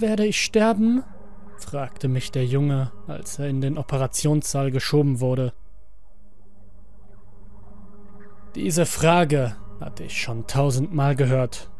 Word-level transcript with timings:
Werde 0.00 0.24
ich 0.24 0.40
sterben? 0.40 1.04
fragte 1.58 2.08
mich 2.08 2.32
der 2.32 2.46
Junge, 2.46 2.90
als 3.06 3.38
er 3.38 3.48
in 3.48 3.60
den 3.60 3.76
Operationssaal 3.76 4.70
geschoben 4.70 5.20
wurde. 5.20 5.52
Diese 8.54 8.86
Frage 8.86 9.56
hatte 9.78 10.04
ich 10.04 10.20
schon 10.20 10.46
tausendmal 10.46 11.16
gehört, 11.16 11.70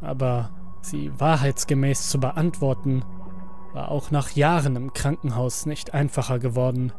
aber 0.00 0.50
sie 0.82 1.12
wahrheitsgemäß 1.20 2.08
zu 2.08 2.18
beantworten, 2.18 3.04
war 3.72 3.92
auch 3.92 4.10
nach 4.10 4.30
Jahren 4.32 4.74
im 4.74 4.92
Krankenhaus 4.92 5.64
nicht 5.64 5.94
einfacher 5.94 6.40
geworden. 6.40 6.92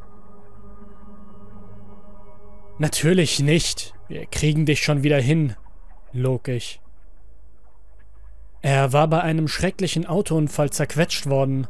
Natürlich 2.78 3.42
nicht, 3.42 3.96
wir 4.08 4.26
kriegen 4.28 4.66
dich 4.66 4.82
schon 4.82 5.04
wieder 5.04 5.20
hin, 5.20 5.58
log 6.14 6.48
ich. 6.48 6.82
Er 8.62 8.92
war 8.92 9.08
bei 9.08 9.22
einem 9.22 9.48
schrecklichen 9.48 10.06
Autounfall 10.06 10.70
zerquetscht 10.70 11.28
worden, 11.28 11.68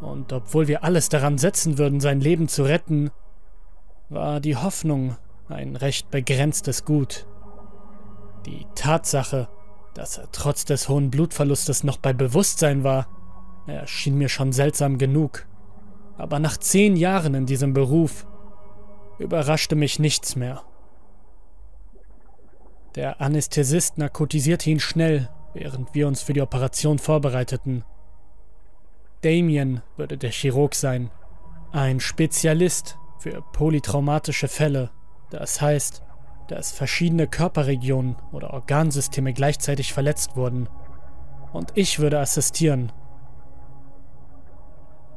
und 0.00 0.32
obwohl 0.32 0.68
wir 0.68 0.84
alles 0.84 1.08
daran 1.08 1.38
setzen 1.38 1.78
würden, 1.78 2.00
sein 2.00 2.20
Leben 2.20 2.48
zu 2.48 2.62
retten, 2.62 3.10
war 4.08 4.40
die 4.40 4.56
Hoffnung 4.56 5.16
ein 5.48 5.76
recht 5.76 6.10
begrenztes 6.10 6.84
Gut. 6.84 7.26
Die 8.46 8.66
Tatsache, 8.74 9.48
dass 9.94 10.18
er 10.18 10.30
trotz 10.30 10.64
des 10.64 10.88
hohen 10.88 11.10
Blutverlustes 11.10 11.82
noch 11.82 11.96
bei 11.96 12.12
Bewusstsein 12.12 12.84
war, 12.84 13.08
erschien 13.66 14.16
mir 14.16 14.28
schon 14.28 14.52
seltsam 14.52 14.98
genug. 14.98 15.46
Aber 16.16 16.38
nach 16.38 16.56
zehn 16.56 16.96
Jahren 16.96 17.34
in 17.34 17.46
diesem 17.46 17.72
Beruf 17.72 18.26
überraschte 19.18 19.76
mich 19.76 19.98
nichts 19.98 20.36
mehr. 20.36 20.62
Der 22.94 23.20
Anästhesist 23.20 23.98
narkotisierte 23.98 24.70
ihn 24.70 24.80
schnell, 24.80 25.28
während 25.54 25.94
wir 25.94 26.06
uns 26.06 26.22
für 26.22 26.32
die 26.32 26.42
Operation 26.42 26.98
vorbereiteten. 26.98 27.84
Damien 29.22 29.82
würde 29.96 30.16
der 30.16 30.30
Chirurg 30.30 30.74
sein, 30.74 31.10
ein 31.72 32.00
Spezialist 32.00 32.98
für 33.18 33.42
polytraumatische 33.52 34.48
Fälle, 34.48 34.90
das 35.30 35.60
heißt, 35.60 36.02
dass 36.48 36.72
verschiedene 36.72 37.26
Körperregionen 37.26 38.16
oder 38.32 38.54
Organsysteme 38.54 39.32
gleichzeitig 39.32 39.92
verletzt 39.92 40.36
wurden. 40.36 40.68
Und 41.52 41.72
ich 41.74 41.98
würde 41.98 42.20
assistieren. 42.20 42.92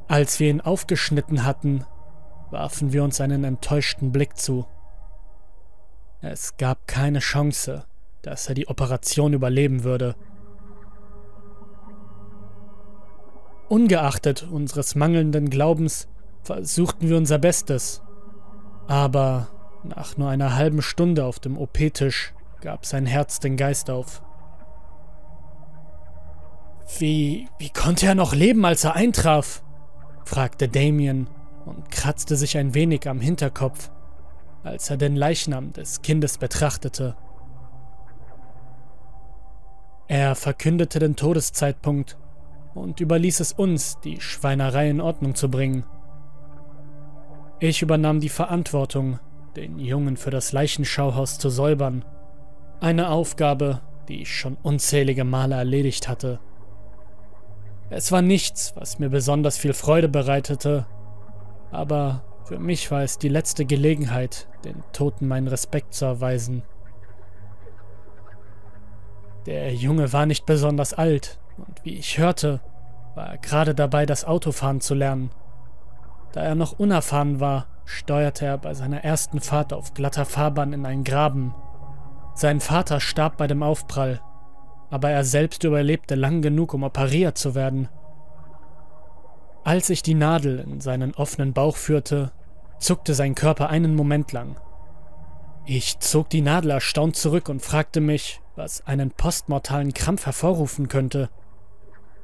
Als 0.08 0.40
wir 0.40 0.50
ihn 0.50 0.62
aufgeschnitten 0.62 1.46
hatten, 1.46 1.86
warfen 2.50 2.92
wir 2.92 3.04
uns 3.04 3.22
einen 3.22 3.46
enttäuschten 3.46 4.12
Blick 4.12 4.38
zu. 4.38 4.66
Es 6.20 6.58
gab 6.58 6.86
keine 6.86 7.20
Chance, 7.20 7.86
dass 8.22 8.48
er 8.48 8.56
die 8.56 8.68
Operation 8.68 9.34
überleben 9.34 9.84
würde. 9.84 10.16
Ungeachtet 13.70 14.48
unseres 14.52 14.96
mangelnden 14.96 15.50
Glaubens 15.50 16.08
versuchten 16.44 17.08
wir 17.08 17.18
unser 17.18 17.38
Bestes. 17.38 18.02
Aber 18.88 19.48
nach 19.84 20.18
nur 20.18 20.30
einer 20.30 20.56
halben 20.56 20.82
Stunde 20.82 21.26
auf 21.26 21.40
dem 21.40 21.58
OP-Tisch 21.58 22.34
gab 22.60 22.86
sein 22.86 23.06
Herz 23.06 23.40
den 23.40 23.58
Geist 23.58 23.90
auf. 23.90 24.22
Wie, 27.00 27.48
wie 27.58 27.70
konnte 27.70 28.06
er 28.06 28.16
noch 28.16 28.34
leben, 28.34 28.66
als 28.66 28.84
er 28.84 28.96
eintraf? 28.96 29.64
fragte 30.26 30.68
Damien 30.68 31.28
und 31.66 31.90
kratzte 31.90 32.36
sich 32.36 32.58
ein 32.58 32.74
wenig 32.74 33.08
am 33.08 33.22
Hinterkopf, 33.22 33.92
als 34.64 34.90
er 34.90 34.98
den 34.98 35.16
Leichnam 35.16 35.74
des 35.74 36.02
Kindes 36.02 36.38
betrachtete. 36.38 37.16
Er 40.12 40.36
verkündete 40.36 41.00
den 41.00 41.16
Todeszeitpunkt 41.16 42.18
und 42.74 43.00
überließ 43.00 43.40
es 43.40 43.54
uns, 43.54 43.98
die 44.02 44.20
Schweinerei 44.20 44.90
in 44.90 45.00
Ordnung 45.00 45.36
zu 45.36 45.50
bringen. 45.50 45.86
Ich 47.62 47.82
übernahm 47.82 48.20
die 48.20 48.28
Verantwortung, 48.28 49.22
den 49.56 49.80
Jungen 49.80 50.18
für 50.18 50.30
das 50.30 50.52
Leichenschauhaus 50.52 51.38
zu 51.38 51.50
säubern. 51.50 52.04
Eine 52.82 53.08
Aufgabe, 53.08 53.80
die 54.10 54.24
ich 54.24 54.36
schon 54.36 54.58
unzählige 54.62 55.24
Male 55.24 55.56
erledigt 55.56 56.10
hatte. 56.10 56.42
Es 57.90 58.12
war 58.12 58.22
nichts, 58.22 58.74
was 58.76 59.00
mir 59.00 59.08
besonders 59.08 59.58
viel 59.58 59.72
Freude 59.72 60.10
bereitete, 60.10 60.88
aber 61.72 62.26
für 62.44 62.60
mich 62.60 62.92
war 62.92 63.02
es 63.02 63.18
die 63.18 63.30
letzte 63.30 63.64
Gelegenheit, 63.64 64.50
den 64.66 64.84
Toten 64.92 65.26
meinen 65.30 65.48
Respekt 65.48 65.94
zu 65.94 66.04
erweisen. 66.04 66.64
Der 69.46 69.74
Junge 69.74 70.14
war 70.14 70.26
nicht 70.26 70.46
besonders 70.46 70.94
alt, 70.94 71.40
und 71.58 71.84
wie 71.84 71.98
ich 71.98 72.18
hörte, 72.18 72.60
war 73.16 73.28
er 73.32 73.38
gerade 73.38 73.76
dabei, 73.76 74.06
das 74.06 74.26
Autofahren 74.26 74.82
zu 74.82 74.94
lernen. 74.94 75.32
Da 76.32 76.42
er 76.42 76.56
noch 76.56 76.80
unerfahren 76.80 77.40
war, 77.40 77.68
steuerte 77.86 78.46
er 78.46 78.58
bei 78.58 78.74
seiner 78.74 79.04
ersten 79.04 79.42
Fahrt 79.42 79.74
auf 79.74 79.94
glatter 79.94 80.26
Fahrbahn 80.26 80.74
in 80.74 80.86
einen 80.86 81.04
Graben. 81.04 81.54
Sein 82.36 82.62
Vater 82.62 83.00
starb 83.00 83.38
bei 83.38 83.48
dem 83.48 83.64
Aufprall, 83.64 84.22
aber 84.90 85.10
er 85.10 85.24
selbst 85.24 85.64
überlebte 85.64 86.16
lang 86.16 86.42
genug, 86.42 86.74
um 86.74 86.84
operiert 86.84 87.38
zu 87.38 87.56
werden. 87.56 87.90
Als 89.64 89.90
ich 89.90 90.02
die 90.04 90.14
Nadel 90.16 90.60
in 90.60 90.82
seinen 90.82 91.14
offenen 91.14 91.54
Bauch 91.54 91.76
führte, 91.76 92.32
zuckte 92.80 93.14
sein 93.14 93.36
Körper 93.36 93.70
einen 93.70 93.96
Moment 93.96 94.32
lang. 94.32 94.56
Ich 95.66 96.00
zog 96.00 96.30
die 96.30 96.42
Nadel 96.42 96.72
erstaunt 96.72 97.16
zurück 97.16 97.48
und 97.48 97.62
fragte 97.62 98.02
mich, 98.02 98.42
was 98.62 98.86
einen 98.86 99.10
postmortalen 99.10 99.92
Krampf 99.92 100.28
hervorrufen 100.28 100.88
könnte. 100.88 101.32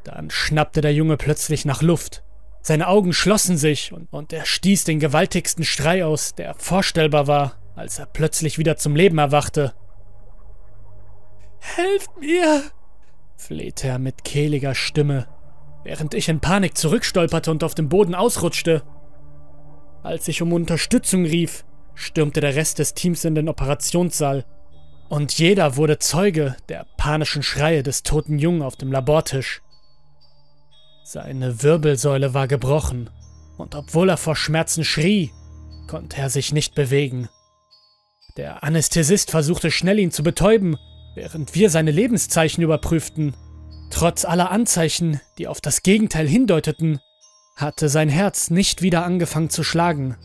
Dann 0.03 0.29
schnappte 0.29 0.81
der 0.81 0.93
Junge 0.93 1.17
plötzlich 1.17 1.65
nach 1.65 1.81
Luft. 1.81 2.23
Seine 2.61 2.87
Augen 2.87 3.11
schlossen 3.11 3.57
sich 3.57 3.91
und, 3.91 4.07
und 4.13 4.31
er 4.33 4.45
stieß 4.45 4.83
den 4.83 4.99
gewaltigsten 4.99 5.63
Schrei 5.63 6.05
aus, 6.05 6.35
der 6.35 6.53
vorstellbar 6.53 7.25
war, 7.25 7.55
als 7.75 7.97
er 7.97 8.05
plötzlich 8.05 8.59
wieder 8.59 8.77
zum 8.77 8.95
Leben 8.95 9.17
erwachte. 9.17 9.73
Helft 11.59 12.15
mir! 12.19 12.61
flehte 13.35 13.87
er 13.87 13.97
mit 13.97 14.23
kehliger 14.23 14.75
Stimme, 14.75 15.27
während 15.83 16.13
ich 16.13 16.29
in 16.29 16.39
Panik 16.39 16.77
zurückstolperte 16.77 17.49
und 17.49 17.63
auf 17.63 17.73
dem 17.73 17.89
Boden 17.89 18.13
ausrutschte. 18.13 18.83
Als 20.03 20.27
ich 20.27 20.43
um 20.43 20.53
Unterstützung 20.53 21.25
rief, 21.25 21.65
stürmte 21.95 22.41
der 22.41 22.55
Rest 22.55 22.77
des 22.77 22.93
Teams 22.93 23.25
in 23.25 23.33
den 23.33 23.49
Operationssaal 23.49 24.45
und 25.09 25.37
jeder 25.37 25.75
wurde 25.75 25.99
Zeuge 25.99 26.55
der 26.69 26.85
panischen 26.97 27.43
Schreie 27.43 27.83
des 27.83 28.03
toten 28.03 28.39
Jungen 28.39 28.61
auf 28.61 28.75
dem 28.75 28.91
Labortisch. 28.91 29.61
Seine 31.03 31.63
Wirbelsäule 31.63 32.33
war 32.33 32.47
gebrochen, 32.47 33.09
und 33.57 33.75
obwohl 33.75 34.09
er 34.09 34.17
vor 34.17 34.35
Schmerzen 34.35 34.83
schrie, 34.83 35.31
konnte 35.87 36.17
er 36.17 36.29
sich 36.29 36.51
nicht 36.51 36.75
bewegen. 36.75 37.29
Der 38.35 38.63
Anästhesist 38.63 39.31
versuchte 39.31 39.71
schnell 39.71 39.99
ihn 39.99 40.11
zu 40.11 40.21
betäuben, 40.21 40.77
während 41.15 41.55
wir 41.55 41.69
seine 41.69 41.91
Lebenszeichen 41.91 42.63
überprüften. 42.63 43.35
Trotz 43.89 44.25
aller 44.25 44.51
Anzeichen, 44.51 45.21
die 45.37 45.47
auf 45.47 45.61
das 45.61 45.81
Gegenteil 45.81 46.27
hindeuteten, 46.27 46.99
hatte 47.55 47.89
sein 47.89 48.09
Herz 48.09 48.51
nicht 48.51 48.81
wieder 48.81 49.03
angefangen 49.03 49.49
zu 49.49 49.63
schlagen. 49.63 50.17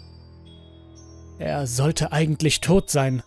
Er 1.38 1.66
sollte 1.66 2.12
eigentlich 2.12 2.60
tot 2.60 2.90
sein. 2.90 3.22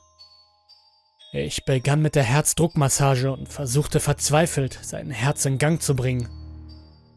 Ich 1.38 1.66
begann 1.66 2.02
mit 2.02 2.16
der 2.16 2.24
Herzdruckmassage 2.24 3.30
und 3.30 3.50
versuchte 3.50 4.00
verzweifelt, 4.00 4.80
sein 4.82 5.12
Herz 5.12 5.44
in 5.44 5.58
Gang 5.58 5.82
zu 5.82 5.94
bringen. 5.94 6.30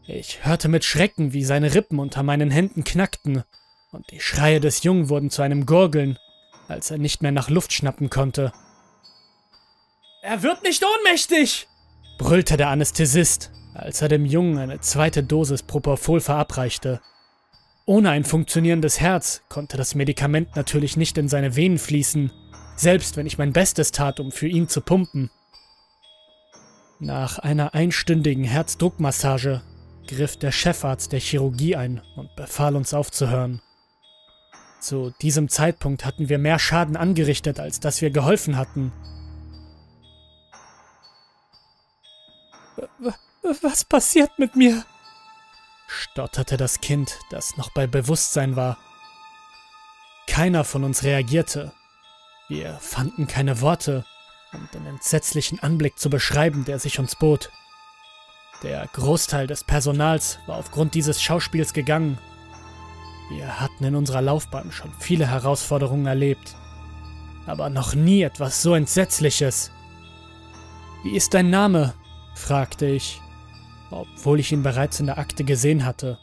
Ich 0.07 0.43
hörte 0.43 0.67
mit 0.67 0.83
Schrecken, 0.83 1.31
wie 1.31 1.45
seine 1.45 1.73
Rippen 1.73 1.99
unter 1.99 2.21
meinen 2.21 2.51
Händen 2.51 2.83
knackten, 2.83 3.45
und 3.93 4.11
die 4.11 4.19
Schreie 4.19 4.59
des 4.59 4.83
Jungen 4.83 5.07
wurden 5.07 5.29
zu 5.29 5.41
einem 5.41 5.65
Gurgeln, 5.65 6.19
als 6.67 6.91
er 6.91 6.97
nicht 6.97 7.21
mehr 7.21 7.31
nach 7.31 7.49
Luft 7.49 7.71
schnappen 7.71 8.09
konnte. 8.09 8.51
Er 10.21 10.43
wird 10.43 10.63
nicht 10.63 10.83
ohnmächtig! 10.83 11.69
brüllte 12.17 12.57
der 12.57 12.67
Anästhesist, 12.67 13.51
als 13.73 14.01
er 14.01 14.09
dem 14.09 14.25
Jungen 14.25 14.57
eine 14.57 14.81
zweite 14.81 15.23
Dosis 15.23 15.63
Propofol 15.63 16.19
verabreichte. 16.19 16.99
Ohne 17.85 18.09
ein 18.09 18.25
funktionierendes 18.25 18.99
Herz 18.99 19.43
konnte 19.47 19.77
das 19.77 19.95
Medikament 19.95 20.57
natürlich 20.57 20.97
nicht 20.97 21.17
in 21.17 21.29
seine 21.29 21.55
Venen 21.55 21.77
fließen, 21.77 22.33
selbst 22.79 23.17
wenn 23.17 23.25
ich 23.25 23.37
mein 23.37 23.51
Bestes 23.51 23.91
tat, 23.91 24.21
um 24.21 24.31
für 24.31 24.47
ihn 24.47 24.69
zu 24.69 24.79
pumpen. 24.79 25.29
Nach 26.99 27.37
einer 27.37 27.73
einstündigen 27.73 28.45
Herzdruckmassage 28.45 29.61
griff 30.07 30.37
der 30.37 30.51
Chefarzt 30.51 31.11
der 31.11 31.19
Chirurgie 31.19 31.75
ein 31.75 32.01
und 32.15 32.33
befahl 32.37 32.75
uns 32.77 32.93
aufzuhören. 32.93 33.61
Zu 34.79 35.13
diesem 35.21 35.49
Zeitpunkt 35.49 36.05
hatten 36.05 36.29
wir 36.29 36.39
mehr 36.39 36.57
Schaden 36.57 36.95
angerichtet, 36.95 37.59
als 37.59 37.81
dass 37.81 38.01
wir 38.01 38.11
geholfen 38.11 38.55
hatten. 38.55 38.93
Was 43.61 43.83
passiert 43.83 44.31
mit 44.39 44.55
mir? 44.55 44.85
stotterte 45.87 46.55
das 46.55 46.79
Kind, 46.79 47.19
das 47.29 47.57
noch 47.57 47.73
bei 47.73 47.87
Bewusstsein 47.87 48.55
war. 48.55 48.77
Keiner 50.27 50.63
von 50.63 50.83
uns 50.83 51.03
reagierte. 51.03 51.73
Wir 52.49 52.73
fanden 52.79 53.27
keine 53.27 53.61
Worte, 53.61 54.03
um 54.53 54.67
den 54.73 54.87
entsetzlichen 54.87 55.59
Anblick 55.59 55.99
zu 55.99 56.09
beschreiben, 56.09 56.65
der 56.65 56.79
sich 56.79 56.97
uns 56.97 57.15
bot. 57.15 57.51
Der 58.63 58.87
Großteil 58.91 59.45
des 59.45 59.63
Personals 59.63 60.39
war 60.47 60.57
aufgrund 60.57 60.95
dieses 60.95 61.21
Schauspiels 61.21 61.73
gegangen. 61.73 62.17
Wir 63.29 63.59
hatten 63.59 63.83
in 63.83 63.95
unserer 63.95 64.23
Laufbahn 64.23 64.71
schon 64.71 64.91
viele 64.99 65.27
Herausforderungen 65.27 66.07
erlebt, 66.07 66.55
aber 67.45 67.69
noch 67.69 67.93
nie 67.93 68.23
etwas 68.23 68.63
so 68.63 68.73
Entsetzliches. 68.73 69.71
Wie 71.03 71.15
ist 71.15 71.35
dein 71.35 71.51
Name? 71.51 71.93
fragte 72.33 72.87
ich, 72.87 73.21
obwohl 73.91 74.39
ich 74.39 74.51
ihn 74.51 74.63
bereits 74.63 74.99
in 74.99 75.05
der 75.05 75.19
Akte 75.19 75.43
gesehen 75.43 75.85
hatte. 75.85 76.17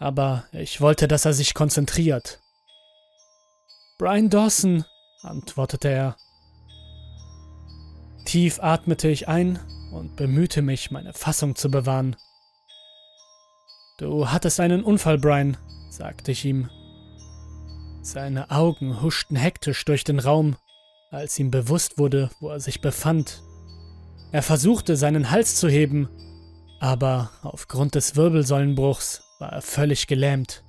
Aber 0.00 0.44
ich 0.50 0.80
wollte, 0.80 1.06
dass 1.06 1.24
er 1.24 1.34
sich 1.34 1.54
konzentriert. 1.54 2.40
Brian 3.96 4.28
Dawson, 4.28 4.84
antwortete 5.24 5.88
er. 5.88 6.16
Tief 8.24 8.58
atmete 8.62 9.08
ich 9.08 9.28
ein 9.28 9.58
und 9.92 10.16
bemühte 10.16 10.62
mich, 10.62 10.90
meine 10.90 11.12
Fassung 11.12 11.54
zu 11.54 11.70
bewahren. 11.70 12.16
Du 13.98 14.28
hattest 14.30 14.58
einen 14.60 14.82
Unfall, 14.82 15.18
Brian, 15.18 15.56
sagte 15.90 16.32
ich 16.32 16.44
ihm. 16.44 16.68
Seine 18.02 18.50
Augen 18.50 19.02
huschten 19.02 19.36
hektisch 19.36 19.84
durch 19.84 20.04
den 20.04 20.18
Raum, 20.18 20.56
als 21.10 21.38
ihm 21.38 21.50
bewusst 21.50 21.96
wurde, 21.96 22.30
wo 22.40 22.48
er 22.48 22.60
sich 22.60 22.80
befand. 22.80 23.42
Er 24.32 24.42
versuchte, 24.42 24.96
seinen 24.96 25.30
Hals 25.30 25.56
zu 25.56 25.68
heben, 25.68 26.08
aber 26.80 27.30
aufgrund 27.42 27.94
des 27.94 28.16
Wirbelsäulenbruchs 28.16 29.22
war 29.38 29.52
er 29.52 29.62
völlig 29.62 30.06
gelähmt. 30.08 30.63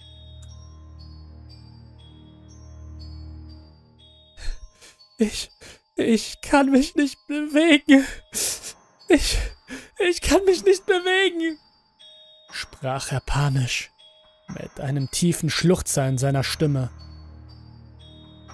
Ich, 5.18 5.50
ich 5.96 6.42
kann 6.42 6.72
mich 6.72 6.96
nicht 6.96 7.18
bewegen. 7.28 8.06
Ich, 9.08 9.38
ich 10.00 10.22
kann 10.22 10.44
mich 10.46 10.66
nicht 10.66 10.86
bewegen, 10.86 11.60
sprach 12.52 13.12
er 13.12 13.20
panisch, 13.20 13.92
mit 14.60 14.80
einem 14.80 15.12
tiefen 15.12 15.50
Schluchzer 15.50 16.08
in 16.08 16.18
seiner 16.18 16.44
Stimme. 16.44 16.90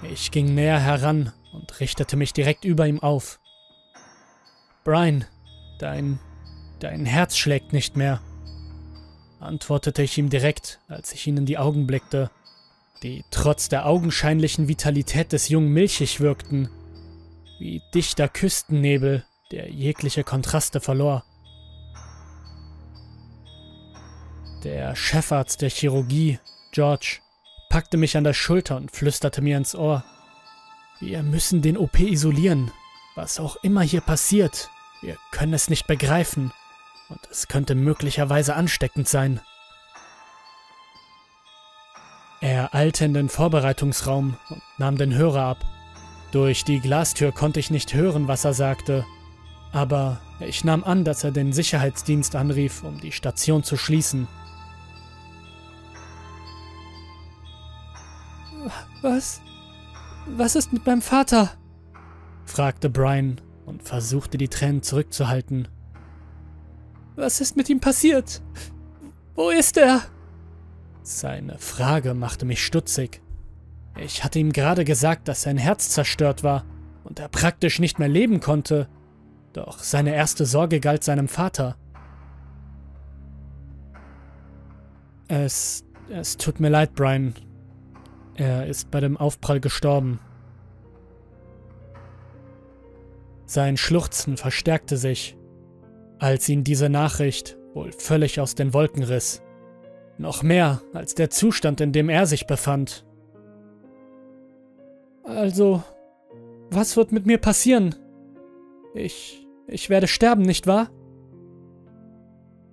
Ich 0.04 0.32
ging 0.32 0.54
näher 0.54 0.80
heran 0.80 1.32
und 1.54 1.80
richtete 1.80 2.18
mich 2.18 2.34
direkt 2.34 2.66
über 2.66 2.86
ihm 2.86 3.00
auf. 3.00 3.40
Brian, 4.84 5.26
dein, 5.80 6.20
dein 6.80 7.06
Herz 7.06 7.38
schlägt 7.38 7.72
nicht 7.72 7.96
mehr, 7.96 8.22
antwortete 9.40 10.04
ich 10.04 10.18
ihm 10.18 10.30
direkt, 10.30 10.80
als 10.88 11.14
ich 11.14 11.28
ihn 11.28 11.38
in 11.38 11.46
die 11.46 11.58
Augen 11.58 11.88
blickte, 11.88 12.30
die 13.04 13.26
trotz 13.32 13.70
der 13.70 13.86
augenscheinlichen 13.86 14.68
Vitalität 14.68 15.32
des 15.34 15.50
Jungen 15.50 15.70
milchig 15.70 16.20
wirkten, 16.20 16.70
wie 17.60 17.82
dichter 17.94 18.28
Küstennebel, 18.28 19.26
der 19.52 19.70
jegliche 19.70 20.24
Kontraste 20.24 20.80
verlor. 20.80 21.24
Der 24.64 24.96
Chefarzt 24.96 25.62
der 25.62 25.70
Chirurgie, 25.70 26.40
George, 26.72 27.20
packte 27.70 27.98
mich 27.98 28.16
an 28.16 28.24
der 28.24 28.34
Schulter 28.34 28.78
und 28.78 28.92
flüsterte 28.92 29.42
mir 29.42 29.58
ins 29.58 29.76
Ohr. 29.76 30.04
Wir 31.00 31.24
müssen 31.24 31.62
den 31.62 31.78
OP 31.78 32.00
isolieren. 32.00 32.72
Was 33.16 33.40
auch 33.40 33.58
immer 33.58 33.82
hier 33.82 34.02
passiert, 34.02 34.70
wir 35.02 35.18
können 35.32 35.54
es 35.54 35.70
nicht 35.70 35.88
begreifen. 35.88 36.54
Und 37.10 37.20
es 37.30 37.48
könnte 37.48 37.76
möglicherweise 37.76 38.56
ansteckend 38.56 39.08
sein. 39.08 39.42
Eilte 42.72 43.04
in 43.04 43.14
den 43.14 43.28
Vorbereitungsraum 43.28 44.38
und 44.50 44.62
nahm 44.78 44.98
den 44.98 45.14
Hörer 45.14 45.42
ab. 45.44 45.66
Durch 46.32 46.64
die 46.64 46.80
Glastür 46.80 47.34
konnte 47.34 47.60
ich 47.60 47.70
nicht 47.70 47.94
hören, 47.94 48.30
was 48.30 48.46
er 48.46 48.54
sagte, 48.54 49.06
aber 49.74 50.22
ich 50.40 50.64
nahm 50.64 50.86
an, 50.86 51.04
dass 51.04 51.26
er 51.26 51.32
den 51.32 51.52
Sicherheitsdienst 51.52 52.36
anrief, 52.36 52.84
um 52.84 53.00
die 53.02 53.12
Station 53.12 53.64
zu 53.64 53.76
schließen. 53.76 54.28
Was? 59.02 59.42
Was 60.28 60.56
ist 60.56 60.72
mit 60.72 60.86
meinem 60.86 61.02
Vater? 61.02 61.52
fragte 62.46 62.90
Brian 62.90 63.42
und 63.66 63.84
versuchte 63.84 64.38
die 64.38 64.48
Tränen 64.48 64.82
zurückzuhalten. 64.82 65.68
Was 67.16 67.42
ist 67.42 67.58
mit 67.58 67.70
ihm 67.70 67.80
passiert? 67.80 68.42
Wo 69.36 69.50
ist 69.50 69.78
er? 69.78 70.04
Seine 71.04 71.58
Frage 71.58 72.14
machte 72.14 72.46
mich 72.46 72.64
stutzig. 72.64 73.22
Ich 73.98 74.24
hatte 74.24 74.40
ihm 74.40 74.52
gerade 74.52 74.86
gesagt, 74.86 75.28
dass 75.28 75.42
sein 75.42 75.58
Herz 75.58 75.90
zerstört 75.90 76.44
war 76.44 76.66
und 77.04 77.20
er 77.20 77.28
praktisch 77.28 77.80
nicht 77.80 78.00
mehr 78.00 78.08
leben 78.08 78.40
konnte. 78.40 78.88
Doch 79.54 79.80
seine 79.80 80.14
erste 80.16 80.46
Sorge 80.46 80.80
galt 80.80 81.04
seinem 81.04 81.28
Vater. 81.28 81.76
Es, 85.28 85.84
es 86.10 86.38
tut 86.38 86.60
mir 86.60 86.70
leid, 86.70 86.94
Brian, 86.94 87.34
er 88.36 88.68
ist 88.68 88.92
bei 88.92 89.00
dem 89.00 89.18
Aufprall 89.18 89.60
gestorben. 89.60 90.20
Sein 93.46 93.76
Schluchzen 93.76 94.38
verstärkte 94.38 94.98
sich, 94.98 95.38
als 96.20 96.48
ihn 96.48 96.64
diese 96.64 96.90
Nachricht 96.90 97.58
wohl 97.74 97.92
völlig 97.92 98.40
aus 98.40 98.56
den 98.56 98.74
Wolken 98.74 99.04
riss. 99.04 99.42
Noch 100.22 100.44
mehr 100.44 100.84
als 100.94 101.16
der 101.16 101.32
Zustand, 101.32 101.82
in 101.82 101.94
dem 101.94 102.08
er 102.08 102.28
sich 102.28 102.46
befand. 102.46 103.08
Also, 105.24 105.82
was 106.70 106.96
wird 106.96 107.12
mit 107.12 107.26
mir 107.26 107.40
passieren? 107.40 107.96
Ich. 108.94 109.48
ich 109.68 109.90
werde 109.90 110.08
sterben, 110.08 110.44
nicht 110.44 110.68
wahr? 110.68 110.92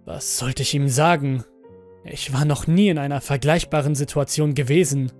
Was 0.04 0.36
sollte 0.36 0.60
ich 0.62 0.74
ihm 0.74 0.88
sagen? 0.88 1.42
Ich 2.04 2.34
war 2.34 2.44
noch 2.44 2.66
nie 2.66 2.90
in 2.90 2.98
einer 2.98 3.22
vergleichbaren 3.22 3.94
Situation 3.94 4.52
gewesen. 4.52 5.10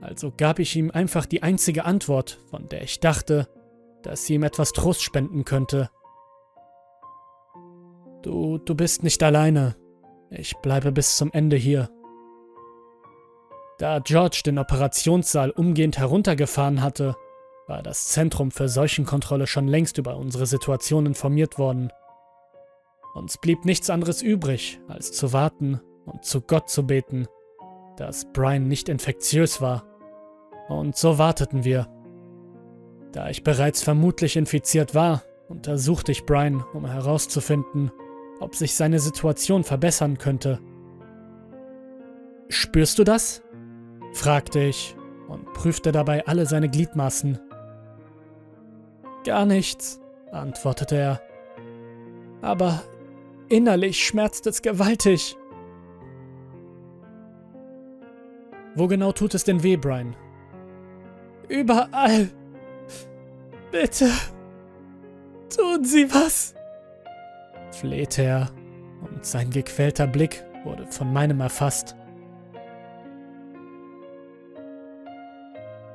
Also 0.00 0.32
gab 0.36 0.60
ich 0.60 0.76
ihm 0.76 0.92
einfach 0.92 1.26
die 1.26 1.42
einzige 1.42 1.84
Antwort, 1.84 2.38
von 2.50 2.68
der 2.68 2.82
ich 2.82 3.00
dachte, 3.00 3.48
dass 4.02 4.26
sie 4.26 4.34
ihm 4.34 4.44
etwas 4.44 4.72
Trost 4.72 5.02
spenden 5.02 5.44
könnte. 5.44 5.90
Du, 8.22 8.58
du 8.58 8.76
bist 8.76 9.02
nicht 9.02 9.24
alleine. 9.24 9.74
Ich 10.34 10.56
bleibe 10.58 10.92
bis 10.92 11.16
zum 11.16 11.30
Ende 11.32 11.56
hier. 11.56 11.90
Da 13.78 13.98
George 13.98 14.42
den 14.46 14.58
Operationssaal 14.58 15.50
umgehend 15.50 15.98
heruntergefahren 15.98 16.80
hatte, 16.80 17.16
war 17.66 17.82
das 17.82 18.08
Zentrum 18.08 18.50
für 18.50 18.68
Seuchenkontrolle 18.68 19.46
schon 19.46 19.68
längst 19.68 19.98
über 19.98 20.16
unsere 20.16 20.46
Situation 20.46 21.04
informiert 21.04 21.58
worden. 21.58 21.92
Uns 23.14 23.36
blieb 23.36 23.66
nichts 23.66 23.90
anderes 23.90 24.22
übrig, 24.22 24.80
als 24.88 25.12
zu 25.12 25.34
warten 25.34 25.80
und 26.06 26.24
zu 26.24 26.40
Gott 26.40 26.70
zu 26.70 26.86
beten, 26.86 27.26
dass 27.98 28.32
Brian 28.32 28.68
nicht 28.68 28.88
infektiös 28.88 29.60
war. 29.60 29.84
Und 30.68 30.96
so 30.96 31.18
warteten 31.18 31.64
wir. 31.64 31.88
Da 33.12 33.28
ich 33.28 33.44
bereits 33.44 33.82
vermutlich 33.82 34.36
infiziert 34.36 34.94
war, 34.94 35.22
untersuchte 35.48 36.10
ich 36.10 36.24
Brian, 36.24 36.64
um 36.72 36.86
herauszufinden, 36.86 37.92
ob 38.42 38.54
sich 38.56 38.74
seine 38.74 38.98
Situation 38.98 39.64
verbessern 39.64 40.18
könnte. 40.18 40.58
Spürst 42.48 42.98
du 42.98 43.04
das? 43.04 43.42
fragte 44.12 44.60
ich 44.60 44.94
und 45.28 45.50
prüfte 45.54 45.92
dabei 45.92 46.26
alle 46.26 46.44
seine 46.44 46.68
Gliedmaßen. 46.68 47.38
Gar 49.24 49.46
nichts, 49.46 50.00
antwortete 50.30 50.96
er. 50.96 51.22
Aber 52.42 52.82
innerlich 53.48 54.04
schmerzt 54.04 54.46
es 54.46 54.60
gewaltig. 54.60 55.36
Wo 58.74 58.86
genau 58.86 59.12
tut 59.12 59.34
es 59.34 59.44
denn 59.44 59.62
weh, 59.62 59.76
Brian? 59.76 60.16
Überall. 61.48 62.30
Bitte. 63.70 64.10
Tun 65.54 65.84
Sie 65.84 66.12
was. 66.12 66.54
Flehte 67.82 68.22
er, 68.22 68.50
und 69.02 69.26
sein 69.26 69.50
gequälter 69.50 70.06
Blick 70.06 70.44
wurde 70.62 70.86
von 70.86 71.12
meinem 71.12 71.40
erfasst. 71.40 71.96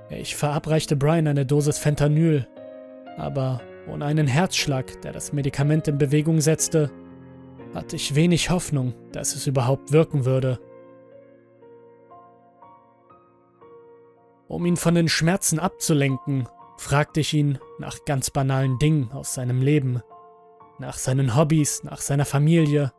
Ich 0.10 0.36
verabreichte 0.36 0.98
Brian 0.98 1.28
eine 1.28 1.46
Dosis 1.46 1.78
Fentanyl, 1.78 2.46
aber 3.16 3.62
ohne 3.90 4.04
einen 4.04 4.28
Herzschlag, 4.28 5.02
der 5.02 5.14
das 5.14 5.32
Medikament 5.32 5.88
in 5.88 5.98
Bewegung 5.98 6.42
setzte, 6.42 6.92
hatte 7.74 7.96
ich 7.96 8.16
wenig 8.16 8.50
Hoffnung, 8.50 8.94
dass 9.14 9.34
es 9.34 9.48
überhaupt 9.48 9.94
wirken 9.94 10.26
würde. 10.26 10.60
Um 14.50 14.66
ihn 14.66 14.76
von 14.76 14.94
den 14.94 15.08
Schmerzen 15.08 15.58
abzulenken, 15.58 16.50
fragte 16.78 17.22
ich 17.22 17.34
ihn 17.34 17.60
nach 17.80 18.04
ganz 18.06 18.30
banalen 18.30 18.78
Dingen 18.78 19.12
aus 19.14 19.34
seinem 19.34 19.62
Leben, 19.62 20.02
nach 20.80 20.98
seinen 20.98 21.36
Hobbys, 21.36 21.84
nach 21.84 22.00
seiner 22.00 22.26
Familie. 22.26 22.92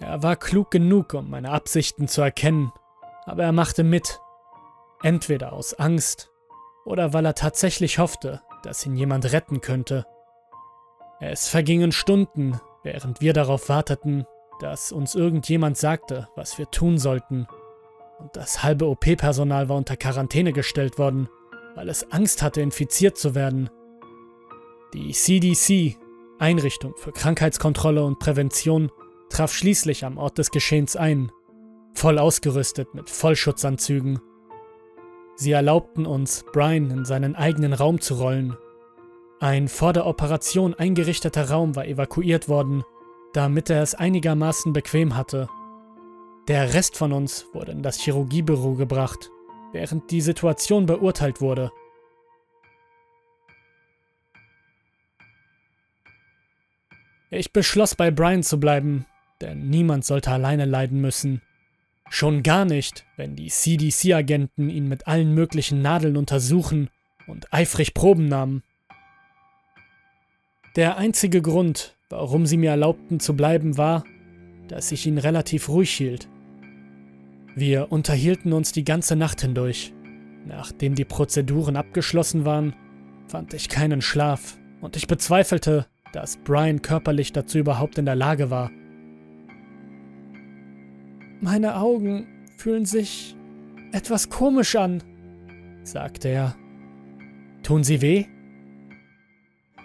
Er 0.00 0.22
war 0.22 0.36
klug 0.36 0.70
genug, 0.70 1.14
um 1.14 1.30
meine 1.30 1.50
Absichten 1.50 2.08
zu 2.08 2.22
erkennen, 2.22 2.72
aber 3.24 3.44
er 3.44 3.52
machte 3.52 3.84
mit, 3.84 4.20
entweder 5.02 5.52
aus 5.52 5.74
Angst 5.74 6.30
oder 6.84 7.12
weil 7.12 7.26
er 7.26 7.34
tatsächlich 7.34 7.98
hoffte, 7.98 8.42
dass 8.62 8.84
ihn 8.86 8.96
jemand 8.96 9.32
retten 9.32 9.60
könnte. 9.60 10.06
Es 11.20 11.48
vergingen 11.48 11.92
Stunden, 11.92 12.60
während 12.82 13.20
wir 13.20 13.32
darauf 13.32 13.68
warteten, 13.68 14.26
dass 14.60 14.92
uns 14.92 15.14
irgendjemand 15.14 15.76
sagte, 15.76 16.28
was 16.34 16.58
wir 16.58 16.70
tun 16.70 16.98
sollten. 16.98 17.46
Und 18.18 18.36
das 18.36 18.62
halbe 18.62 18.86
OP-Personal 18.86 19.68
war 19.68 19.76
unter 19.76 19.96
Quarantäne 19.96 20.52
gestellt 20.52 20.98
worden, 20.98 21.28
weil 21.74 21.88
es 21.88 22.10
Angst 22.10 22.42
hatte, 22.42 22.60
infiziert 22.60 23.16
zu 23.16 23.34
werden. 23.34 23.70
Die 24.94 25.12
CDC, 25.12 25.96
Einrichtung 26.38 26.94
für 26.96 27.12
Krankheitskontrolle 27.12 28.04
und 28.04 28.18
Prävention, 28.18 28.90
traf 29.30 29.52
schließlich 29.52 30.04
am 30.04 30.18
Ort 30.18 30.38
des 30.38 30.50
Geschehens 30.50 30.96
ein, 30.96 31.32
voll 31.94 32.18
ausgerüstet 32.18 32.94
mit 32.94 33.10
Vollschutzanzügen. 33.10 34.20
Sie 35.36 35.52
erlaubten 35.52 36.06
uns, 36.06 36.44
Brian 36.52 36.90
in 36.90 37.04
seinen 37.04 37.36
eigenen 37.36 37.72
Raum 37.72 38.00
zu 38.00 38.14
rollen. 38.14 38.56
Ein 39.40 39.68
vor 39.68 39.92
der 39.92 40.06
Operation 40.06 40.74
eingerichteter 40.74 41.50
Raum 41.50 41.76
war 41.76 41.86
evakuiert 41.86 42.48
worden, 42.48 42.82
damit 43.32 43.70
er 43.70 43.82
es 43.82 43.94
einigermaßen 43.94 44.72
bequem 44.72 45.16
hatte. 45.16 45.48
Der 46.48 46.74
Rest 46.74 46.96
von 46.96 47.12
uns 47.12 47.46
wurde 47.52 47.72
in 47.72 47.82
das 47.82 48.00
Chirurgiebüro 48.00 48.74
gebracht, 48.74 49.30
während 49.72 50.10
die 50.10 50.20
Situation 50.20 50.86
beurteilt 50.86 51.40
wurde. 51.40 51.70
Ich 57.30 57.52
beschloss 57.52 57.94
bei 57.94 58.10
Brian 58.10 58.42
zu 58.42 58.58
bleiben, 58.58 59.04
denn 59.40 59.68
niemand 59.68 60.04
sollte 60.04 60.30
alleine 60.30 60.64
leiden 60.64 61.00
müssen. 61.00 61.42
Schon 62.10 62.42
gar 62.42 62.64
nicht, 62.64 63.04
wenn 63.16 63.36
die 63.36 63.48
CDC-Agenten 63.48 64.70
ihn 64.70 64.88
mit 64.88 65.06
allen 65.06 65.34
möglichen 65.34 65.82
Nadeln 65.82 66.16
untersuchen 66.16 66.88
und 67.26 67.52
eifrig 67.52 67.92
Proben 67.92 68.28
nahmen. 68.28 68.62
Der 70.76 70.96
einzige 70.96 71.42
Grund, 71.42 71.96
warum 72.08 72.46
sie 72.46 72.56
mir 72.56 72.70
erlaubten 72.70 73.20
zu 73.20 73.36
bleiben, 73.36 73.76
war, 73.76 74.04
dass 74.68 74.90
ich 74.92 75.06
ihn 75.06 75.18
relativ 75.18 75.68
ruhig 75.68 75.90
hielt. 75.90 76.28
Wir 77.54 77.92
unterhielten 77.92 78.52
uns 78.52 78.72
die 78.72 78.84
ganze 78.84 79.16
Nacht 79.16 79.42
hindurch. 79.42 79.92
Nachdem 80.46 80.94
die 80.94 81.04
Prozeduren 81.04 81.76
abgeschlossen 81.76 82.46
waren, 82.46 82.74
fand 83.26 83.52
ich 83.52 83.68
keinen 83.68 84.00
Schlaf 84.00 84.56
und 84.80 84.96
ich 84.96 85.06
bezweifelte, 85.06 85.86
dass 86.12 86.36
Brian 86.38 86.82
körperlich 86.82 87.32
dazu 87.32 87.58
überhaupt 87.58 87.98
in 87.98 88.06
der 88.06 88.16
Lage 88.16 88.50
war. 88.50 88.70
Meine 91.40 91.76
Augen 91.76 92.26
fühlen 92.56 92.84
sich 92.84 93.36
etwas 93.92 94.28
komisch 94.28 94.76
an, 94.76 95.02
sagte 95.84 96.28
er. 96.28 96.56
Tun 97.62 97.84
sie 97.84 98.00
weh? 98.00 98.26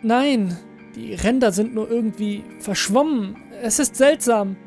Nein, 0.01 0.57
die 0.95 1.13
Ränder 1.13 1.51
sind 1.51 1.73
nur 1.73 1.89
irgendwie 1.89 2.43
verschwommen. 2.59 3.35
Es 3.61 3.79
ist 3.79 3.95
seltsam. 3.95 4.57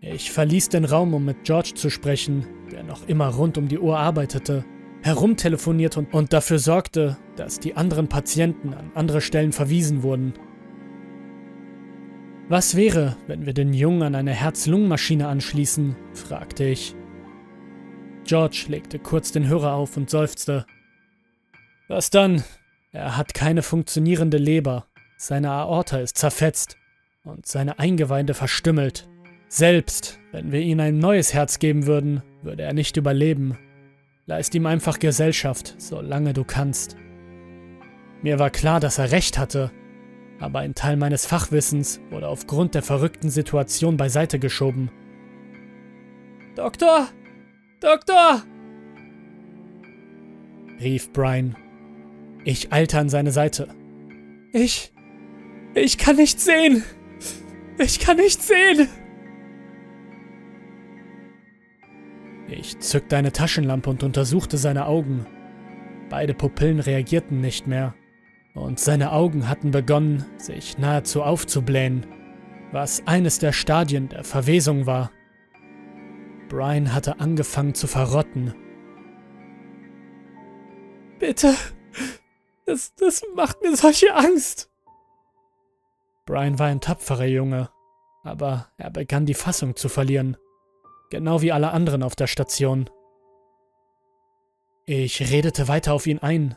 Ich 0.00 0.30
verließ 0.30 0.68
den 0.68 0.84
Raum, 0.84 1.14
um 1.14 1.24
mit 1.24 1.44
George 1.44 1.72
zu 1.74 1.90
sprechen, 1.90 2.46
der 2.70 2.84
noch 2.84 3.08
immer 3.08 3.28
rund 3.28 3.58
um 3.58 3.68
die 3.68 3.78
Uhr 3.78 3.98
arbeitete, 3.98 4.64
herumtelefoniert 5.02 5.96
und, 5.96 6.14
und 6.14 6.32
dafür 6.32 6.58
sorgte, 6.58 7.16
dass 7.36 7.60
die 7.60 7.76
anderen 7.76 8.08
Patienten 8.08 8.74
an 8.74 8.90
andere 8.94 9.20
Stellen 9.20 9.52
verwiesen 9.52 10.02
wurden. 10.02 10.34
Was 12.48 12.76
wäre, 12.76 13.16
wenn 13.26 13.44
wir 13.44 13.54
den 13.54 13.72
Jungen 13.72 14.02
an 14.02 14.14
eine 14.14 14.32
Herz-Lungen-Maschine 14.32 15.26
anschließen? 15.28 15.96
fragte 16.14 16.64
ich. 16.64 16.94
George 18.24 18.66
legte 18.68 18.98
kurz 18.98 19.32
den 19.32 19.46
Hörer 19.46 19.74
auf 19.74 19.96
und 19.96 20.10
seufzte. 20.10 20.66
Was 21.88 22.10
dann? 22.10 22.42
Er 22.92 23.16
hat 23.16 23.34
keine 23.34 23.62
funktionierende 23.62 24.38
Leber, 24.38 24.86
seine 25.18 25.50
Aorta 25.50 25.98
ist 25.98 26.18
zerfetzt 26.18 26.76
und 27.24 27.46
seine 27.46 27.78
Eingeweide 27.78 28.34
verstümmelt. 28.34 29.08
Selbst 29.48 30.18
wenn 30.30 30.52
wir 30.52 30.60
ihm 30.60 30.80
ein 30.80 30.98
neues 30.98 31.32
Herz 31.32 31.58
geben 31.58 31.86
würden, 31.86 32.22
würde 32.42 32.64
er 32.64 32.74
nicht 32.74 32.96
überleben. 32.96 33.58
Leist 34.26 34.54
ihm 34.54 34.66
einfach 34.66 34.98
Gesellschaft, 34.98 35.74
solange 35.78 36.34
du 36.34 36.44
kannst. 36.44 36.96
Mir 38.26 38.40
war 38.40 38.50
klar, 38.50 38.80
dass 38.80 38.98
er 38.98 39.12
recht 39.12 39.38
hatte, 39.38 39.70
aber 40.40 40.58
ein 40.58 40.74
Teil 40.74 40.96
meines 40.96 41.26
Fachwissens 41.26 42.00
wurde 42.10 42.26
aufgrund 42.26 42.74
der 42.74 42.82
verrückten 42.82 43.30
Situation 43.30 43.96
beiseite 43.96 44.40
geschoben. 44.40 44.90
Doktor! 46.56 47.06
Doktor! 47.78 48.42
rief 50.80 51.12
Brian. 51.12 51.54
Ich 52.42 52.72
eilte 52.72 52.98
an 52.98 53.08
seine 53.08 53.30
Seite. 53.30 53.68
Ich. 54.52 54.92
Ich 55.76 55.96
kann 55.96 56.16
nicht 56.16 56.40
sehen! 56.40 56.82
Ich 57.78 58.00
kann 58.00 58.16
nicht 58.16 58.42
sehen! 58.42 58.88
Ich 62.48 62.80
zückte 62.80 63.18
eine 63.18 63.30
Taschenlampe 63.30 63.88
und 63.88 64.02
untersuchte 64.02 64.58
seine 64.58 64.86
Augen. 64.86 65.26
Beide 66.10 66.34
Pupillen 66.34 66.80
reagierten 66.80 67.40
nicht 67.40 67.68
mehr 67.68 67.94
und 68.56 68.80
seine 68.80 69.12
Augen 69.12 69.48
hatten 69.48 69.70
begonnen, 69.70 70.24
sich 70.38 70.78
nahezu 70.78 71.22
aufzublähen, 71.22 72.06
was 72.72 73.06
eines 73.06 73.38
der 73.38 73.52
Stadien 73.52 74.08
der 74.08 74.24
Verwesung 74.24 74.86
war. 74.86 75.10
Brian 76.48 76.92
hatte 76.94 77.20
angefangen 77.20 77.74
zu 77.74 77.86
verrotten. 77.86 78.54
Bitte, 81.18 81.54
das, 82.64 82.94
das 82.94 83.22
macht 83.34 83.62
mir 83.62 83.76
solche 83.76 84.14
Angst. 84.14 84.70
Brian 86.24 86.58
war 86.58 86.66
ein 86.66 86.80
tapferer 86.80 87.26
Junge, 87.26 87.70
aber 88.24 88.68
er 88.78 88.90
begann 88.90 89.26
die 89.26 89.34
Fassung 89.34 89.76
zu 89.76 89.88
verlieren, 89.88 90.36
genau 91.10 91.42
wie 91.42 91.52
alle 91.52 91.70
anderen 91.70 92.02
auf 92.02 92.16
der 92.16 92.26
Station. 92.26 92.90
Ich 94.86 95.20
redete 95.20 95.68
weiter 95.68 95.92
auf 95.92 96.06
ihn 96.06 96.18
ein, 96.18 96.56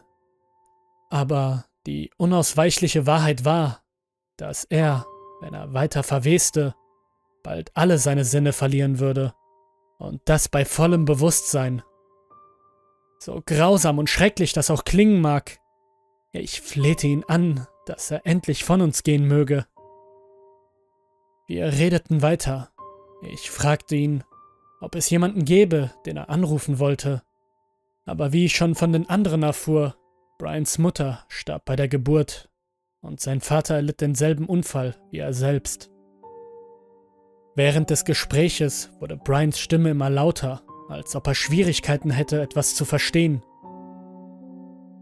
aber 1.09 1.65
die 1.85 2.11
unausweichliche 2.17 3.05
Wahrheit 3.05 3.45
war, 3.45 3.83
dass 4.37 4.63
er, 4.65 5.05
wenn 5.41 5.53
er 5.53 5.73
weiter 5.73 6.03
verweste, 6.03 6.75
bald 7.43 7.71
alle 7.75 7.97
seine 7.97 8.25
Sinne 8.25 8.53
verlieren 8.53 8.99
würde, 8.99 9.33
und 9.97 10.21
das 10.25 10.47
bei 10.47 10.65
vollem 10.65 11.05
Bewusstsein. 11.05 11.83
So 13.19 13.41
grausam 13.45 13.99
und 13.99 14.09
schrecklich 14.09 14.53
das 14.53 14.71
auch 14.71 14.85
klingen 14.85 15.21
mag, 15.21 15.59
ich 16.31 16.61
flehte 16.61 17.07
ihn 17.07 17.23
an, 17.27 17.67
dass 17.85 18.11
er 18.11 18.25
endlich 18.25 18.63
von 18.63 18.81
uns 18.81 19.03
gehen 19.03 19.27
möge. 19.27 19.65
Wir 21.47 21.65
redeten 21.65 22.21
weiter. 22.21 22.71
Ich 23.23 23.49
fragte 23.49 23.95
ihn, 23.95 24.23
ob 24.79 24.95
es 24.95 25.09
jemanden 25.09 25.43
gäbe, 25.43 25.91
den 26.05 26.17
er 26.17 26.29
anrufen 26.29 26.77
wollte. 26.77 27.23
Aber 28.05 28.31
wie 28.31 28.45
ich 28.45 28.55
schon 28.55 28.75
von 28.75 28.93
den 28.93 29.09
anderen 29.09 29.43
erfuhr, 29.43 29.95
Brians 30.39 30.77
Mutter 30.77 31.25
starb 31.27 31.65
bei 31.65 31.75
der 31.75 31.89
Geburt 31.89 32.49
und 33.01 33.19
sein 33.19 33.41
Vater 33.41 33.75
erlitt 33.75 33.99
denselben 33.99 34.45
Unfall 34.45 34.95
wie 35.11 35.17
er 35.17 35.33
selbst. 35.33 35.91
Während 37.55 37.89
des 37.89 38.05
Gespräches 38.05 38.89
wurde 39.01 39.17
Brians 39.17 39.59
Stimme 39.59 39.89
immer 39.89 40.09
lauter, 40.09 40.61
als 40.87 41.13
ob 41.17 41.27
er 41.27 41.35
Schwierigkeiten 41.35 42.09
hätte, 42.09 42.41
etwas 42.41 42.73
zu 42.73 42.85
verstehen. 42.85 43.43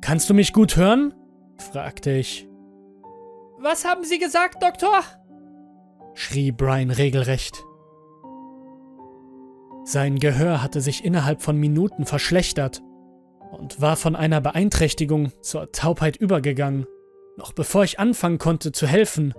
Kannst 0.01 0.27
du 0.27 0.34
mich 0.34 0.53
gut 0.53 0.75
hören? 0.75 1.13
fragte 1.72 2.13
ich. 2.13 2.48
Was 3.60 3.86
haben 3.86 4.06
Sie 4.06 4.17
gesagt, 4.17 4.63
Doktor? 4.63 5.03
schrie 6.15 6.51
Brian 6.51 6.89
regelrecht. 6.89 7.63
Sein 9.84 10.17
Gehör 10.17 10.63
hatte 10.63 10.82
sich 10.82 11.06
innerhalb 11.06 11.44
von 11.44 11.58
Minuten 11.58 12.08
verschlechtert 12.08 12.82
und 13.57 13.81
war 13.81 13.95
von 13.95 14.15
einer 14.15 14.41
Beeinträchtigung 14.41 15.31
zur 15.41 15.71
Taubheit 15.71 16.15
übergegangen, 16.17 16.85
noch 17.37 17.53
bevor 17.53 17.83
ich 17.83 17.99
anfangen 17.99 18.37
konnte 18.37 18.71
zu 18.71 18.87
helfen. 18.87 19.33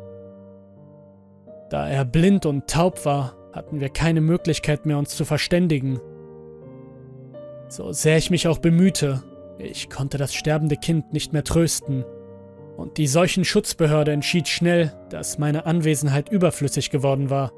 Da 1.71 1.89
er 1.89 2.05
blind 2.05 2.47
und 2.47 2.67
taub 2.69 3.05
war, 3.05 3.37
hatten 3.53 3.81
wir 3.81 3.89
keine 3.89 4.21
Möglichkeit 4.21 4.87
mehr, 4.87 4.99
uns 4.99 5.17
zu 5.17 5.25
verständigen. 5.25 6.01
So 7.69 7.93
sehr 7.93 8.17
ich 8.17 8.31
mich 8.31 8.49
auch 8.49 8.59
bemühte, 8.59 9.23
ich 9.59 9.91
konnte 9.91 10.19
das 10.19 10.35
sterbende 10.35 10.77
Kind 10.77 11.13
nicht 11.13 11.33
mehr 11.33 11.45
trösten. 11.45 12.05
Und 12.77 12.97
die 12.97 13.09
Seuchenschutzbehörde 13.09 14.13
entschied 14.13 14.47
schnell, 14.47 14.93
dass 15.11 15.39
meine 15.39 15.67
Anwesenheit 15.67 16.29
überflüssig 16.29 16.91
geworden 16.91 17.29
war. 17.29 17.53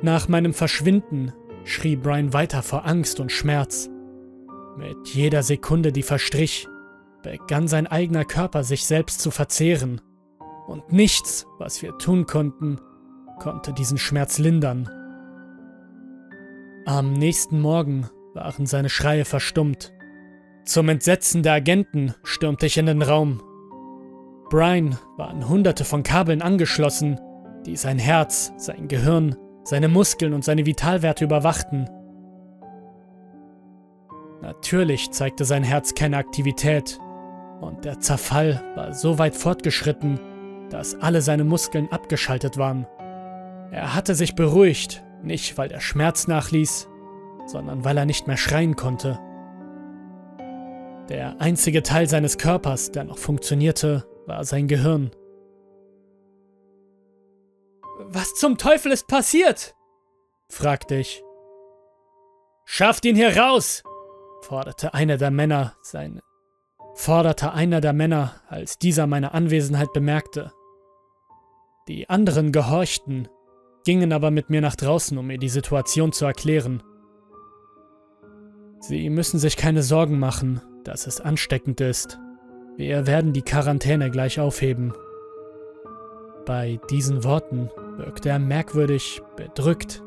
Nach 0.00 0.28
meinem 0.28 0.54
Verschwinden 0.54 1.32
schrie 1.64 1.96
Brian 1.96 2.32
weiter 2.32 2.62
vor 2.62 2.86
Angst 2.86 3.18
und 3.18 3.32
Schmerz. 3.32 3.90
Mit 4.78 5.08
jeder 5.08 5.42
Sekunde, 5.42 5.90
die 5.90 6.04
verstrich, 6.04 6.68
begann 7.24 7.66
sein 7.66 7.88
eigener 7.88 8.24
Körper 8.24 8.62
sich 8.62 8.86
selbst 8.86 9.20
zu 9.20 9.32
verzehren. 9.32 10.00
Und 10.68 10.92
nichts, 10.92 11.46
was 11.58 11.82
wir 11.82 11.98
tun 11.98 12.26
konnten, 12.26 12.78
konnte 13.40 13.72
diesen 13.72 13.98
Schmerz 13.98 14.38
lindern. 14.38 14.88
Am 16.86 17.12
nächsten 17.12 17.60
Morgen 17.60 18.08
waren 18.34 18.66
seine 18.66 18.88
Schreie 18.88 19.24
verstummt. 19.24 19.92
Zum 20.64 20.88
Entsetzen 20.88 21.42
der 21.42 21.54
Agenten 21.54 22.14
stürmte 22.22 22.66
ich 22.66 22.78
in 22.78 22.86
den 22.86 23.02
Raum. 23.02 23.42
Brian 24.48 24.96
waren 25.16 25.48
hunderte 25.48 25.84
von 25.84 26.04
Kabeln 26.04 26.40
angeschlossen, 26.40 27.18
die 27.66 27.74
sein 27.74 27.98
Herz, 27.98 28.52
sein 28.58 28.86
Gehirn, 28.86 29.34
seine 29.64 29.88
Muskeln 29.88 30.34
und 30.34 30.44
seine 30.44 30.66
Vitalwerte 30.66 31.24
überwachten. 31.24 31.90
Natürlich 34.48 35.10
zeigte 35.10 35.44
sein 35.44 35.62
Herz 35.62 35.94
keine 35.94 36.16
Aktivität 36.16 36.98
und 37.60 37.84
der 37.84 38.00
Zerfall 38.00 38.64
war 38.76 38.94
so 38.94 39.18
weit 39.18 39.36
fortgeschritten, 39.36 40.18
dass 40.70 40.94
alle 40.94 41.20
seine 41.20 41.44
Muskeln 41.44 41.92
abgeschaltet 41.92 42.56
waren. 42.56 42.86
Er 43.72 43.94
hatte 43.94 44.14
sich 44.14 44.34
beruhigt, 44.36 45.04
nicht 45.22 45.58
weil 45.58 45.68
der 45.68 45.80
Schmerz 45.80 46.28
nachließ, 46.28 46.88
sondern 47.44 47.84
weil 47.84 47.98
er 47.98 48.06
nicht 48.06 48.26
mehr 48.26 48.38
schreien 48.38 48.74
konnte. 48.74 49.18
Der 51.10 51.38
einzige 51.42 51.82
Teil 51.82 52.08
seines 52.08 52.38
Körpers, 52.38 52.90
der 52.90 53.04
noch 53.04 53.18
funktionierte, 53.18 54.06
war 54.24 54.46
sein 54.46 54.66
Gehirn. 54.66 55.10
Was 57.98 58.32
zum 58.32 58.56
Teufel 58.56 58.92
ist 58.92 59.08
passiert? 59.08 59.74
fragte 60.48 60.94
ich. 60.94 61.22
Schafft 62.64 63.04
ihn 63.04 63.14
hier 63.14 63.36
raus! 63.36 63.82
Forderte 64.42 64.94
einer 64.94 65.16
der 65.16 65.30
Männer 65.30 65.74
sein 65.82 66.20
forderte 66.98 67.52
einer 67.52 67.80
der 67.80 67.92
Männer, 67.92 68.34
als 68.48 68.76
dieser 68.76 69.06
meine 69.06 69.32
Anwesenheit 69.32 69.92
bemerkte. 69.92 70.52
Die 71.86 72.10
anderen 72.10 72.50
gehorchten, 72.50 73.28
gingen 73.84 74.12
aber 74.12 74.32
mit 74.32 74.50
mir 74.50 74.60
nach 74.60 74.74
draußen, 74.74 75.16
um 75.16 75.28
mir 75.28 75.38
die 75.38 75.48
Situation 75.48 76.12
zu 76.12 76.24
erklären. 76.26 76.82
Sie 78.80 79.08
müssen 79.10 79.38
sich 79.38 79.56
keine 79.56 79.84
Sorgen 79.84 80.18
machen, 80.18 80.60
dass 80.82 81.06
es 81.06 81.20
ansteckend 81.20 81.80
ist. 81.80 82.18
Wir 82.76 83.06
werden 83.06 83.32
die 83.32 83.42
Quarantäne 83.42 84.10
gleich 84.10 84.40
aufheben. 84.40 84.92
Bei 86.46 86.80
diesen 86.90 87.22
Worten 87.22 87.70
wirkte 87.96 88.28
er 88.30 88.40
merkwürdig 88.40 89.22
bedrückt. 89.36 90.02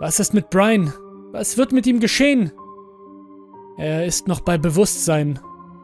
Was 0.00 0.18
ist 0.18 0.34
mit 0.34 0.50
Brian? 0.50 0.92
Was 1.30 1.56
wird 1.56 1.70
mit 1.70 1.86
ihm 1.86 2.00
geschehen? 2.00 2.50
Er 3.80 4.04
ist 4.04 4.28
noch 4.28 4.40
bei 4.40 4.58
Bewusstsein, 4.58 5.38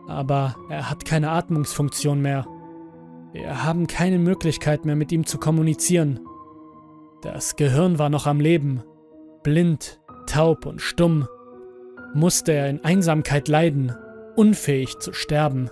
aber 0.07 0.55
er 0.69 0.91
hat 0.91 1.07
keine 1.07 1.31
Atmungsfunktion 1.31 2.21
mehr. 2.21 2.47
Wir 3.33 3.65
haben 3.65 3.87
keine 3.87 4.19
Möglichkeit 4.19 4.85
mehr 4.85 4.97
mit 4.97 5.13
ihm 5.13 5.25
zu 5.25 5.39
kommunizieren. 5.39 6.21
Das 7.23 7.57
Gehirn 7.57 7.99
war 7.99 8.11
noch 8.11 8.27
am 8.27 8.39
Leben. 8.39 8.83
Blind, 9.43 9.99
taub 10.27 10.67
und 10.67 10.83
stumm 10.83 11.27
musste 12.13 12.53
er 12.53 12.69
in 12.69 12.85
Einsamkeit 12.85 13.49
leiden, 13.49 13.97
unfähig 14.37 14.99
zu 14.99 15.15
sterben. 15.15 15.71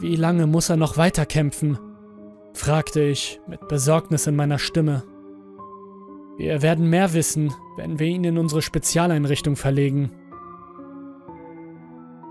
Wie 0.00 0.16
lange 0.16 0.48
muss 0.48 0.70
er 0.70 0.76
noch 0.76 0.96
weiterkämpfen? 0.96 1.78
fragte 2.52 3.00
ich 3.00 3.40
mit 3.46 3.68
Besorgnis 3.68 4.26
in 4.26 4.34
meiner 4.34 4.58
Stimme. 4.58 5.04
Wir 6.40 6.62
werden 6.62 6.88
mehr 6.88 7.12
wissen, 7.12 7.52
wenn 7.76 7.98
wir 7.98 8.06
ihn 8.06 8.24
in 8.24 8.38
unsere 8.38 8.62
Spezialeinrichtung 8.62 9.56
verlegen. 9.56 10.10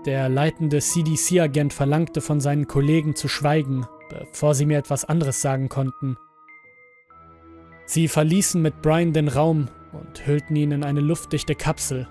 Der 0.04 0.28
leitende 0.28 0.80
CDC-Agent 0.80 1.72
verlangte 1.72 2.20
von 2.20 2.40
seinen 2.40 2.66
Kollegen 2.66 3.14
zu 3.14 3.28
schweigen, 3.28 3.86
bevor 4.08 4.56
sie 4.56 4.66
mir 4.66 4.78
etwas 4.78 5.04
anderes 5.04 5.40
sagen 5.40 5.68
konnten. 5.68 6.16
Sie 7.86 8.08
verließen 8.08 8.60
mit 8.60 8.82
Brian 8.82 9.12
den 9.12 9.28
Raum 9.28 9.68
und 9.92 10.26
hüllten 10.26 10.56
ihn 10.56 10.72
in 10.72 10.82
eine 10.82 11.00
luftdichte 11.00 11.54
Kapsel. 11.54 12.08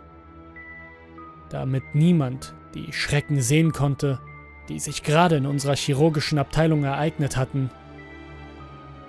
Damit 1.50 1.84
niemand 1.96 2.54
die 2.76 2.94
Schrecken 2.94 3.42
sehen 3.42 3.74
konnte, 3.74 4.22
die 4.70 4.80
sich 4.80 5.04
gerade 5.04 5.36
in 5.36 5.46
unserer 5.46 5.76
chirurgischen 5.76 6.40
Abteilung 6.40 6.86
ereignet 6.86 7.36
hatten. 7.36 7.70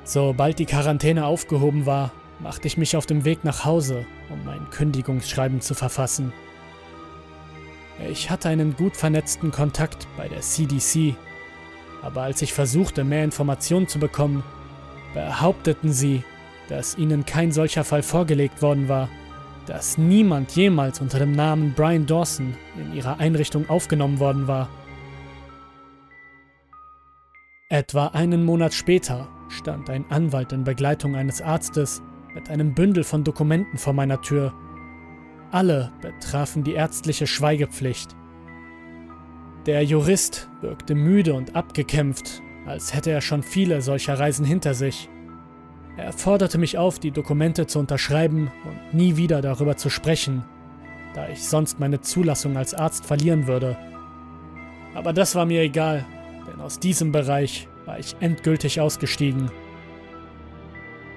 Sobald 0.02 0.58
die 0.58 0.66
Quarantäne 0.66 1.24
aufgehoben 1.24 1.86
war, 1.86 2.10
machte 2.42 2.66
ich 2.66 2.76
mich 2.76 2.96
auf 2.96 3.06
dem 3.06 3.24
Weg 3.24 3.44
nach 3.44 3.64
Hause, 3.64 4.06
um 4.30 4.44
mein 4.44 4.68
Kündigungsschreiben 4.70 5.60
zu 5.60 5.74
verfassen. 5.74 6.32
Ich 8.08 8.30
hatte 8.30 8.48
einen 8.48 8.76
gut 8.76 8.96
vernetzten 8.96 9.50
Kontakt 9.50 10.08
bei 10.16 10.28
der 10.28 10.40
CDC, 10.40 11.14
aber 12.02 12.22
als 12.22 12.40
ich 12.40 12.54
versuchte, 12.54 13.04
mehr 13.04 13.24
Informationen 13.24 13.88
zu 13.88 13.98
bekommen, 13.98 14.42
behaupteten 15.12 15.92
sie, 15.92 16.24
dass 16.68 16.96
ihnen 16.96 17.26
kein 17.26 17.52
solcher 17.52 17.84
Fall 17.84 18.02
vorgelegt 18.02 18.62
worden 18.62 18.88
war, 18.88 19.08
dass 19.66 19.98
niemand 19.98 20.52
jemals 20.52 21.00
unter 21.00 21.18
dem 21.18 21.32
Namen 21.32 21.74
Brian 21.74 22.06
Dawson 22.06 22.54
in 22.76 22.94
ihrer 22.94 23.20
Einrichtung 23.20 23.68
aufgenommen 23.68 24.18
worden 24.18 24.48
war. 24.48 24.68
Etwa 27.68 28.08
einen 28.08 28.44
Monat 28.44 28.72
später 28.72 29.28
stand 29.48 29.90
ein 29.90 30.04
Anwalt 30.10 30.52
in 30.52 30.64
Begleitung 30.64 31.14
eines 31.14 31.42
Arztes 31.42 32.02
mit 32.34 32.50
einem 32.50 32.74
Bündel 32.74 33.04
von 33.04 33.24
Dokumenten 33.24 33.78
vor 33.78 33.92
meiner 33.92 34.20
Tür 34.22 34.52
alle 35.52 35.90
betrafen 36.00 36.62
die 36.62 36.74
ärztliche 36.74 37.26
Schweigepflicht. 37.26 38.14
Der 39.66 39.82
Jurist 39.84 40.48
wirkte 40.60 40.94
müde 40.94 41.34
und 41.34 41.56
abgekämpft, 41.56 42.40
als 42.66 42.94
hätte 42.94 43.10
er 43.10 43.20
schon 43.20 43.42
viele 43.42 43.82
solcher 43.82 44.18
Reisen 44.18 44.44
hinter 44.44 44.74
sich. 44.74 45.08
Er 45.96 46.12
forderte 46.12 46.56
mich 46.56 46.78
auf, 46.78 46.98
die 47.00 47.10
Dokumente 47.10 47.66
zu 47.66 47.80
unterschreiben 47.80 48.50
und 48.64 48.94
nie 48.94 49.16
wieder 49.16 49.42
darüber 49.42 49.76
zu 49.76 49.90
sprechen, 49.90 50.44
da 51.14 51.28
ich 51.28 51.42
sonst 51.42 51.80
meine 51.80 52.00
Zulassung 52.00 52.56
als 52.56 52.72
Arzt 52.72 53.04
verlieren 53.04 53.48
würde. 53.48 53.76
Aber 54.94 55.12
das 55.12 55.34
war 55.34 55.46
mir 55.46 55.62
egal, 55.62 56.06
denn 56.46 56.60
aus 56.60 56.78
diesem 56.78 57.10
Bereich 57.10 57.68
war 57.86 57.98
ich 57.98 58.14
endgültig 58.20 58.80
ausgestiegen. 58.80 59.50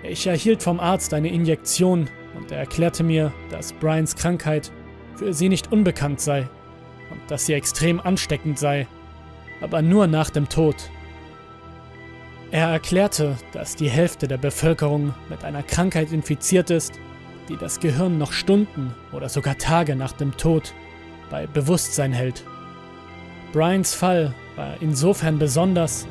Ich 0.03 0.27
erhielt 0.27 0.61
vom 0.61 0.81
Arzt 0.81 1.13
eine 1.13 1.29
Injektion 1.29 2.09
und 2.35 2.51
er 2.51 2.57
erklärte 2.57 3.03
mir, 3.03 3.31
dass 3.49 3.71
Brians 3.71 4.15
Krankheit 4.15 4.71
für 5.15 5.33
sie 5.33 5.47
nicht 5.47 5.71
unbekannt 5.71 6.19
sei 6.19 6.49
und 7.09 7.21
dass 7.29 7.45
sie 7.45 7.53
extrem 7.53 8.01
ansteckend 8.01 8.59
sei, 8.59 8.85
aber 9.61 9.81
nur 9.81 10.07
nach 10.07 10.29
dem 10.29 10.49
Tod. 10.49 10.75
Er 12.51 12.67
erklärte, 12.67 13.37
dass 13.53 13.77
die 13.77 13.89
Hälfte 13.89 14.27
der 14.27 14.37
Bevölkerung 14.37 15.13
mit 15.29 15.45
einer 15.45 15.63
Krankheit 15.63 16.11
infiziert 16.11 16.69
ist, 16.69 16.99
die 17.47 17.57
das 17.57 17.79
Gehirn 17.79 18.17
noch 18.17 18.33
Stunden 18.33 18.93
oder 19.13 19.29
sogar 19.29 19.57
Tage 19.57 19.95
nach 19.95 20.11
dem 20.11 20.35
Tod 20.35 20.73
bei 21.29 21.47
Bewusstsein 21.47 22.11
hält. 22.11 22.43
Brians 23.53 23.93
Fall 23.93 24.33
war 24.55 24.75
insofern 24.81 25.39
besonders, 25.39 26.07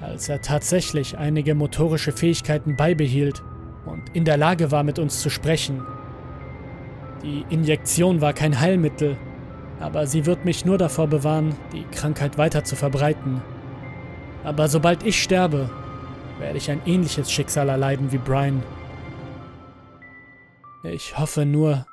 als 0.00 0.28
er 0.28 0.40
tatsächlich 0.40 1.18
einige 1.18 1.54
motorische 1.54 2.12
Fähigkeiten 2.12 2.76
beibehielt 2.76 3.42
und 3.84 4.14
in 4.14 4.24
der 4.24 4.36
Lage 4.36 4.70
war, 4.70 4.82
mit 4.82 4.98
uns 4.98 5.20
zu 5.20 5.30
sprechen. 5.30 5.84
Die 7.22 7.44
Injektion 7.48 8.20
war 8.20 8.32
kein 8.32 8.60
Heilmittel, 8.60 9.16
aber 9.80 10.06
sie 10.06 10.26
wird 10.26 10.44
mich 10.44 10.64
nur 10.64 10.78
davor 10.78 11.06
bewahren, 11.06 11.54
die 11.72 11.84
Krankheit 11.84 12.38
weiter 12.38 12.64
zu 12.64 12.76
verbreiten. 12.76 13.42
Aber 14.44 14.68
sobald 14.68 15.02
ich 15.02 15.22
sterbe, 15.22 15.70
werde 16.38 16.58
ich 16.58 16.70
ein 16.70 16.82
ähnliches 16.86 17.32
Schicksal 17.32 17.68
erleiden 17.68 18.12
wie 18.12 18.18
Brian. 18.18 18.62
Ich 20.84 21.18
hoffe 21.18 21.44
nur, 21.44 21.86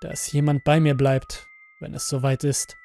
dass 0.00 0.32
jemand 0.32 0.64
bei 0.64 0.80
mir 0.80 0.94
bleibt, 0.94 1.46
wenn 1.80 1.92
es 1.92 2.08
soweit 2.08 2.44
ist. 2.44 2.76